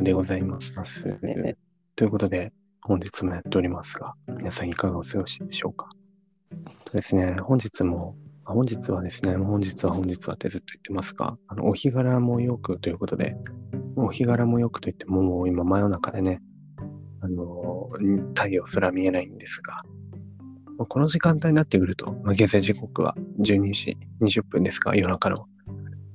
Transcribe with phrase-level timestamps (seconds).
[0.00, 0.76] でございます。
[1.24, 1.56] ね
[1.96, 5.88] ということで、本日もやっておりますが、皆さんいかがお過ごしでしょうか？
[6.84, 13.36] とですね、本日も、あ本日はですね、本日は本日はってずっと言ってますが、あのお日柄もよくということで、
[13.96, 16.40] お日柄もよくと言っても、もう今真夜中でね、
[17.20, 17.88] あの、
[18.34, 19.82] 太陽すら見えないんですが、
[20.78, 25.46] まあこの時間帯になってくると、まあ、現在時刻は12時20分ですが、夜中の。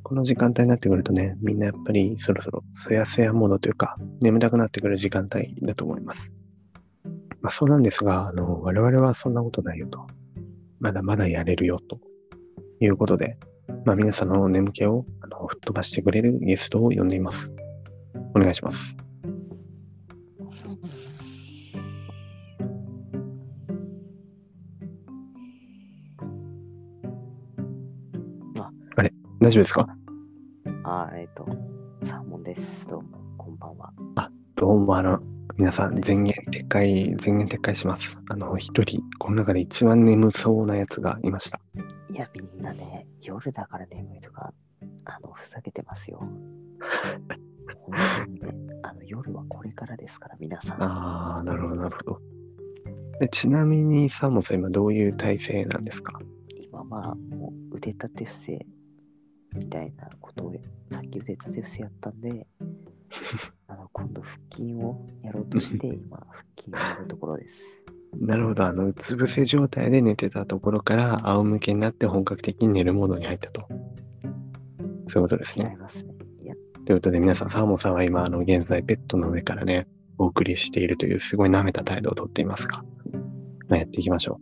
[0.03, 6.33] この時間帯になってくるとね、みんなやっぱりそろそろそやそやモードというか、眠たくなってくる時間帯だと思います。
[7.41, 10.05] まあそうなんですが、あの、我々はそんなことないよと。
[10.79, 11.99] まだまだやれるよと
[12.81, 13.37] いうことで、
[13.85, 17.53] まあ皆さんの眠気をあの吹っ飛ばしてくれるゲストを呼んでいます。
[18.35, 18.97] お願いします。
[29.43, 29.87] 大丈夫ですか？
[30.85, 31.45] あ、えっ、と、
[32.01, 32.87] サーモンです。
[32.87, 33.93] どうも、こんばんは。
[34.55, 35.19] どうもあの、
[35.57, 38.17] 皆さん、前言撤回、前言撤回します。
[38.29, 41.59] あの、一人、この中で一番眠そうなやつがいました。
[42.09, 44.53] いや、みんなね、夜だから眠いとか、
[45.05, 46.19] あの、ふざけてますよ。
[46.19, 50.81] 本当にね、 あの、夜はこれからですから、皆さん。
[50.81, 52.21] あー、なるほど、なるほど。
[53.19, 56.17] でちなみに、サーモンさん、今どういう体勢なんですか？
[56.55, 58.65] 今はもう腕立て伏せ
[59.55, 60.53] みたいなことを
[60.91, 62.47] さっき腕立て伏せやったんで
[63.67, 67.83] あの今度腹筋をやろうとして 今腹筋をやるところです
[68.19, 73.67] なるほど、あの、うつ伏せ状態で寝てたところから、仰向けになって本格的に寝るモードに入ったと。
[75.07, 75.69] そういうことですね。
[75.71, 79.87] 違いますねいやということで、皆さん、サーモンさんは今、あの、現在、ベッドの上からね、
[80.17, 82.83] お送りしているという、すごい舐めた態度をとっていますが、
[83.67, 84.39] まあ、やっていきましょ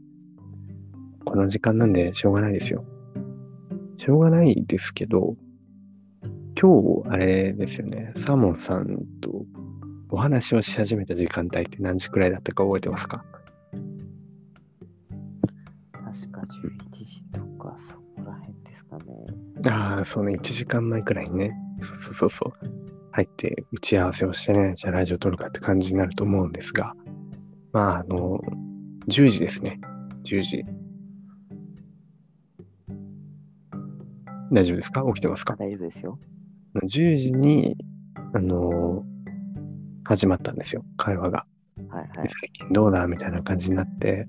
[1.22, 1.26] う。
[1.26, 2.84] この時間なんで、しょうがないですよ。
[4.04, 5.36] しょうがないですけど、
[6.60, 9.46] 今日、あれですよね、サーモンさんと
[10.10, 13.24] お話をし始めた時間帯って何時くらいだったか覚えてますか？
[15.94, 19.04] 確か11時とかそこら辺ですかね。
[19.70, 22.54] ああ、そうね、1時間前くらいにね、そうそうそうそう、
[23.12, 26.96] 入って打ち合わせをしてね、じゃあラジオ撮るかって感じになると思うんですが、
[27.72, 28.42] まあ、あの、
[29.08, 29.80] 10時ですね、
[30.24, 30.66] 10時。
[34.52, 35.04] 大丈夫ですか？
[35.08, 35.56] 起きてますか？
[35.58, 36.20] 大丈夫ですよ
[36.84, 37.76] ?10 時に、
[38.34, 39.06] あの
[40.04, 41.46] 始まったんですよ、会話が。
[41.90, 43.08] はいはいで最近どうだ？
[43.08, 44.28] みたいな感じになって、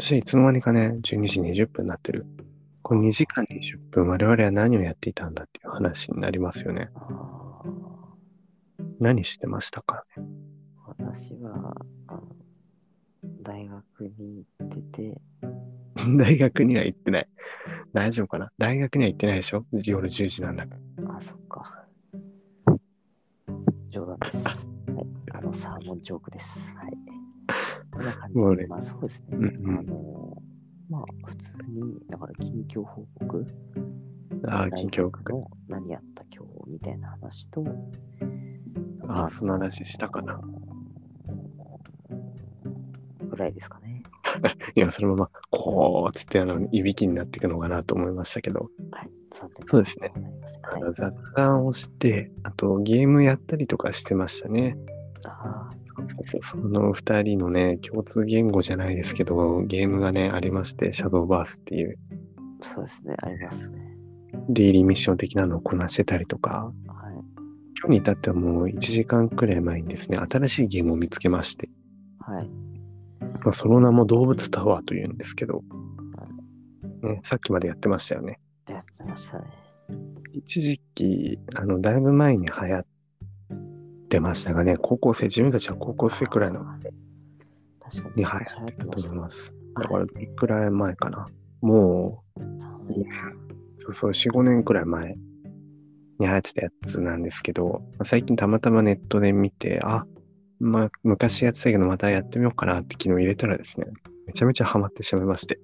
[0.00, 2.26] そしていつの間にかね、12時20分になってる。
[2.82, 6.88] この2時間20分、我々は何をやっていたんだっていう話になりますよね。
[9.00, 10.24] 何してましたかね？
[10.86, 11.74] 私は
[13.42, 13.82] 大学
[14.18, 15.20] に行ってて
[16.18, 17.28] 大学には行ってない。
[17.96, 18.52] 大丈夫かな？
[18.58, 19.64] 大学には行ってないでしょ？
[19.72, 21.16] 夜10時なんだから。
[21.16, 21.86] あそっか。
[23.88, 24.36] 冗談です。
[24.36, 24.56] はい。
[25.32, 26.46] あのサーモンジョークです。
[26.74, 26.92] はい。
[27.90, 29.78] こんな感じでまあそうですね、うんうん。
[29.78, 30.42] あの
[30.90, 33.46] まあ普通にだから近況報告。
[34.46, 37.64] ああ、大近況学の何やった今日みたいな話と
[39.08, 40.38] ああ、その話したかな。
[43.30, 43.85] ぐらいですかね。
[44.74, 49.10] いや、そのまま、こう、つって、あの、いびきになっていくのかなと思いましたけど、はい。
[49.66, 50.12] そうですね
[50.62, 54.76] はい、雑談をして、あと、ゲームやったりとかしてましたね。
[55.26, 61.98] あそうそうそうその二人のね、共通言語じゃないですけど、ゲームがね、ありまして、シャドーバースっていう、
[62.62, 63.14] あ、そうですね。
[63.22, 63.78] ありますね。
[64.48, 67.14] デイリーミッション的なのをこなしてたりとか、はい。
[67.78, 71.68] 今日に至ってはもう1時間くらい前にですね、新しいゲームを見つけまして、
[72.20, 72.65] はい。
[73.46, 75.62] まあ、その名も動物タワーというんですけど、
[77.00, 78.40] ね、さっきまでやってましたよね。
[78.68, 79.44] やってましたね。
[80.32, 82.86] 一時期、あの、だいぶ前に流行っ
[84.08, 86.66] てましたがね、高校生、自分たちは高校生くらいのに。
[88.16, 89.52] に流行昔ってたと思います。
[89.52, 91.24] はいだから、どれくらい前かな。
[91.60, 92.40] もう、
[93.78, 95.18] そうそう、4、5年くらい前に
[96.18, 100.04] 流行ってたやつなんですけど、まあ最近たまたまネットで見て、あ、
[100.58, 103.86] まあ、昔やってたけどまたやってみようかなって昨日入れたらですね、
[104.26, 105.58] めちゃめちゃハマってしまいまして、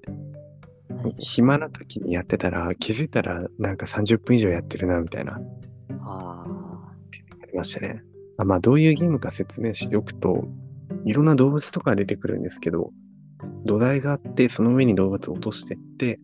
[1.18, 5.40] 暇な時にやってたら、気づいたらなんか30分以上やってるな、みたいな、
[6.00, 6.44] あ。
[7.42, 8.02] ありましたね。
[8.38, 10.44] あまあ、どういうゲームか説明しておくと、
[11.04, 12.90] いろんな動物とか出てくるんですけど、
[13.64, 16.20] 土台があって、その上に動物を落としていって、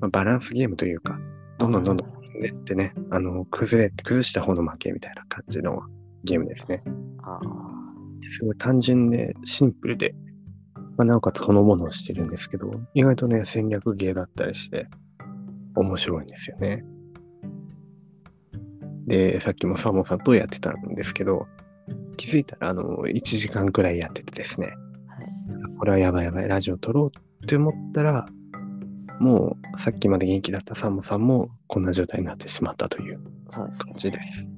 [0.00, 1.18] まあ、バランスゲームというか、
[1.58, 5.82] どんどんどんどん進んでってね、あの、崩れて、崩した方の負けみたいな感じの
[6.24, 6.82] ゲームですね。
[7.22, 7.79] あ、あ
[8.28, 10.14] すごい単純でシンプルで、
[10.96, 14.88] まあ、なおかつほのぼのしてるんですけど、意外とね、戦略ゲーだったりして、
[15.74, 16.84] 面白いんですよね。
[19.06, 21.46] で、さっきもサモさんとやってたんですけど、
[22.16, 24.76] 気づいたら、あの、1時間くらいやっててですね、はい。
[25.78, 28.26] これはやばいやばい、ラジオ撮ろうって思ったら、
[29.20, 33.20] もうさっきまで元気だったサンモさんもこんな状態になってしまったという。
[33.50, 34.48] 感じです。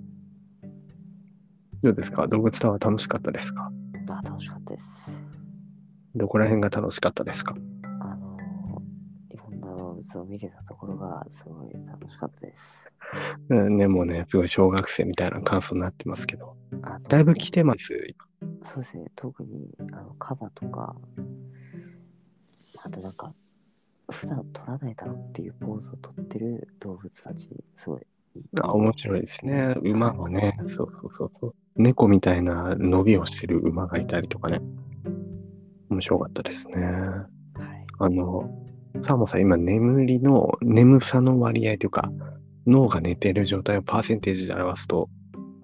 [1.83, 2.29] どうですか？
[2.29, 3.71] 動物タワー楽しかったですか？
[4.07, 5.11] まあ、楽しかったです。
[6.15, 7.57] どこら辺が楽しかったですか？
[8.01, 12.63] あのー、いろんな動物を見れたところがすごい楽しかったです。
[13.49, 16.57] うんね、もうね、すごい小学生みたいな感想になってますけど、
[17.09, 17.89] だいぶ来てます？
[18.63, 20.95] そうですね、特にあのカバとか、
[22.85, 23.35] あとなんか、
[24.11, 28.07] 普段撮らないだろうっていうポーズをとってる動物たち、すごい。
[28.61, 29.75] あ面白いですね。
[29.83, 31.55] 馬はね、そうそうそうそう。
[31.77, 34.61] 猫みたいな伸びをしてる馬がいたりとかね。
[35.91, 36.77] 面白かったですね。
[36.77, 37.27] はい。
[37.99, 38.51] あの、
[39.03, 42.11] サーモンさん、今、眠りの眠さの割合というか、
[42.67, 45.09] 脳が寝てる状態をパーセンテージで表すと、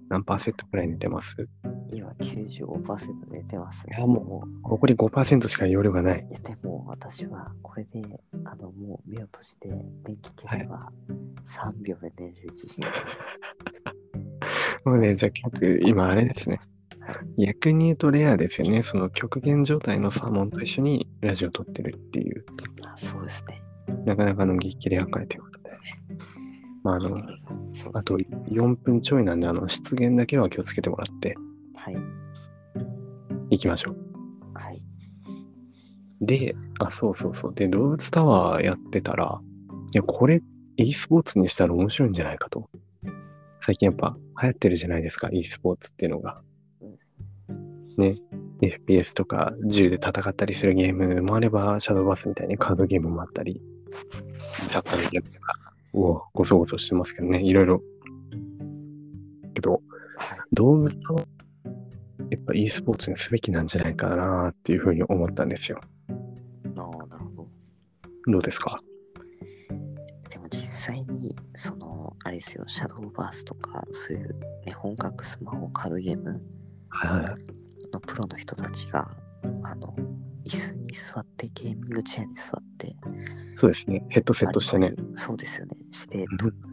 [0.09, 1.49] 何パーセントくらい寝てます？
[1.93, 6.27] 今95%寝てます、いやも残り5%しか容量がない。
[6.29, 8.03] いやでも私はこれで
[8.45, 9.69] あのもう目を閉じて
[10.05, 10.91] 電気消せば
[11.47, 13.68] 3秒で寝れる自信がある
[14.89, 16.61] もうね、じゃあ曲、今あれですね。
[17.39, 18.83] 逆に言うとレアですよね。
[18.83, 22.45] その極限状態のサーモンと一緒にラジオ撮ってるっていう、
[22.87, 23.61] あそうですね。
[24.07, 25.71] なかなかの激レア回ということで。
[26.83, 27.17] まあ、あの、
[27.75, 31.37] そあと4分ちょいなんで、あの、出現だけは気をつけてもらって
[31.77, 31.97] はい。
[33.51, 33.97] いきましょう。
[34.55, 34.83] はい。
[36.23, 37.55] で、あ、そうそうそう。
[37.55, 39.39] で、動物タワーやってたら、
[39.93, 40.43] いや、これ、
[40.77, 42.71] e スポーツにしたら面白いんじゃないかと。
[43.69, 46.43] 最近やっぱ流行ってるじゃないですか、e スポーツっていうのが。
[47.99, 48.17] ね、
[48.63, 53.61] FPS とか銃で戦ったりするゲームもあれば、シャドーバースみたいにカードゲームもあったり、
[54.71, 55.55] サッカーのゲームとか、
[55.93, 57.83] うお、ごそごそしてますけどね、いろいろ。
[59.53, 59.83] けど、
[60.17, 60.39] はい。
[60.55, 61.19] 動物を
[62.31, 65.79] やっぱ e スポーツにすべきなんじゃないかなっていうふうに思ったんですよ。
[66.75, 67.49] ああ、なるほど。
[68.33, 68.81] どうですか？
[70.31, 71.37] でも実際に、
[72.39, 76.41] ですよ、シャドーバースとか、そういう、ね、本格スマホカードゲーム。
[77.93, 79.11] のプロの人たちが、
[79.63, 79.95] あの、
[80.45, 82.95] 椅子に座って、ゲーミングチェアに座って、
[83.59, 84.07] そうですね。
[84.11, 84.95] ヘッドセットしてね。
[85.15, 85.77] そうですよね。
[85.91, 86.25] して、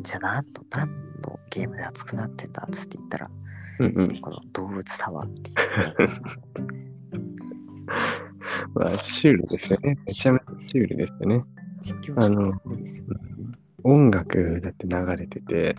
[0.02, 0.88] じゃあ何の、何
[1.22, 3.30] のゲームで熱くなってんだっつって言ったら、
[3.80, 4.20] うんうんね。
[4.20, 6.22] この動物タワーっていう、ね。
[8.76, 9.98] まあ、シュールですよね。
[10.06, 11.44] めちゃめちゃシュールですよね。
[11.82, 13.56] 実況者もすごいですよね。
[13.88, 15.76] 音楽だって流れてて、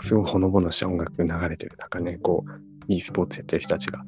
[0.00, 2.50] すごいほのぼのした音楽流れてる中ね、こう、
[2.86, 4.04] e スポーツやってる人たちが、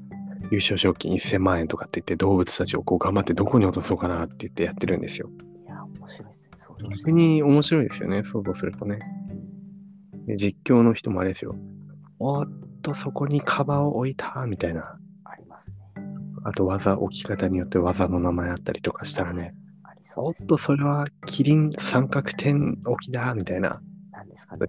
[0.53, 5.29] 優勝賞金1000万円とかって言って、動物たちをこう頑張ってどこに落とそうかなって言ってやってるんですよ。
[5.67, 6.51] いや、面白いですね。
[6.57, 7.11] 想像して逆。
[7.11, 9.01] に面白いですよね、想像するとね。
[10.27, 11.57] で実況の人もあれですよ。
[12.21, 12.49] おっ
[12.83, 14.97] と、そこにカバーを置いたみたいな。
[15.25, 15.77] ありますね。
[16.45, 19.57] あと技、置き方によって技の名前あったりとかしたらね。
[20.17, 23.81] おっと、それはキリン三角点置きだみたいな。
[24.13, 24.67] なんですかね。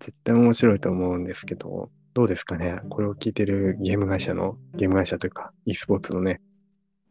[0.00, 6.40] 絶対面白いと思うんですけど、どうですかねこれを聞いてるゲーム会社の、ゲーム会社というか、e スポーツのね、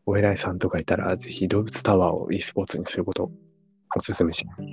[0.05, 3.31] お偉いさんとかいたら、ぜひ動物タワーを e スポーツにすることを
[3.95, 4.63] お勧めします。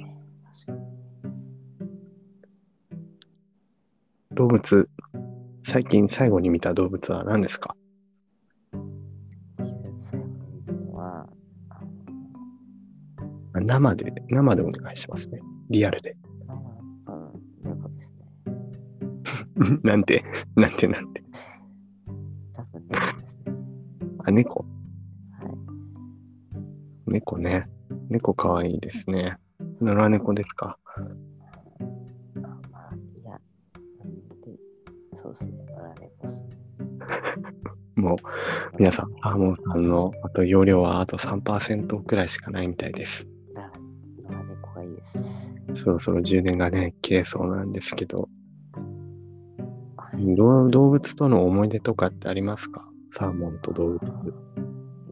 [4.33, 4.88] 動物、
[5.62, 7.76] 最近最後に見た動物は何ですか？
[13.69, 15.41] 生で、生でお願いしますね。
[15.69, 16.17] リアルで。
[16.47, 19.81] 生うん、猫ですね。
[19.85, 20.25] なんて、
[20.57, 21.23] なんてなんて。
[22.55, 23.57] 多分猫ですね。
[24.25, 24.65] あ、猫。
[25.33, 25.49] は
[27.07, 27.13] い。
[27.13, 27.69] 猫ね。
[28.09, 29.37] 猫かわいいですね。
[29.83, 31.01] 野良猫ですかあ
[32.41, 33.39] まあ、いや、
[35.15, 35.67] そうですね。
[35.67, 36.49] 野良猫ですね。
[37.97, 38.17] もう、
[38.79, 43.29] 皆さん、アーモンさんの、あと容量はあと3%くらいしかないみたいです。
[45.00, 45.05] で
[45.75, 45.83] す。
[45.83, 48.28] そろそろ充電がね、切れそうなんですけど、
[49.97, 50.35] はい。
[50.35, 52.88] どう動物との思い出とかってありますか？
[53.12, 54.00] サーモンと動物。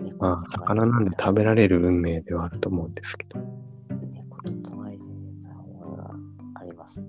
[0.00, 3.38] 猫まあ、魚なんで食べられる運命ではあると思うんですけど。
[4.12, 6.14] 猫と隣で寝た思いが
[6.60, 7.06] ありますね。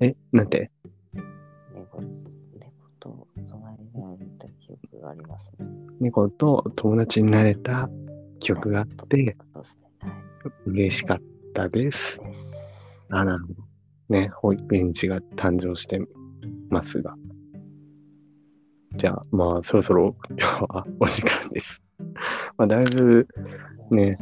[0.00, 0.70] え、なんて？
[1.74, 2.06] 猫猫
[3.00, 5.66] と隣で歩いた記憶がありますね。
[6.00, 7.88] 猫と友達になれた
[8.40, 9.36] 記憶があって。
[10.66, 11.20] 嬉しかっ
[11.52, 12.20] たです。
[13.10, 13.62] あ、なるほど。
[14.08, 16.00] ね、保育園児が誕生して
[16.68, 17.14] ますが。
[18.96, 21.82] じゃあ、まあ、そろそろ今日はお時間です。
[22.58, 23.26] まあ、だいぶ
[23.90, 24.18] ね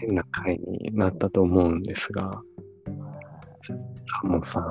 [0.00, 2.40] 変な回になったと思うんですが、
[3.66, 4.66] サーモンさん、あ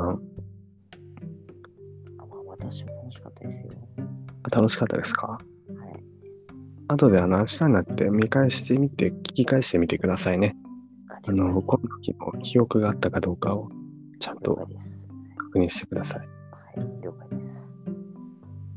[2.26, 3.70] まあ、私も楽しかったですよ。
[4.50, 5.28] 楽しかったですか？
[5.28, 5.40] はい。
[6.88, 10.56] 後であの明日になって見返してみて、聞き返してみてくださいね。
[11.28, 13.70] あの、この時の記憶があったかどうかを
[14.20, 14.68] ちゃん了と。
[15.48, 16.20] 確認してください。
[16.20, 16.26] は
[16.84, 17.68] い、了解です。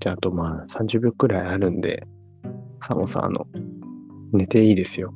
[0.01, 2.07] じゃあ、あとまあ30秒くらいあるんで、
[2.83, 3.47] サモさん、あの、
[4.33, 5.13] 寝ていいですよ。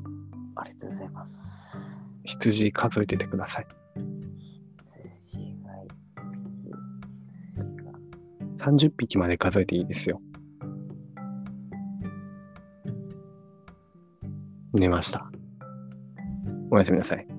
[0.56, 1.76] ありがとうございます。
[2.24, 3.66] 羊数えててください。
[5.26, 5.70] 羊が
[7.46, 7.92] 羊が
[8.66, 10.20] 30匹まで数えていいですよ。
[14.72, 15.33] 寝ました。
[16.74, 17.33] おやすみなさい。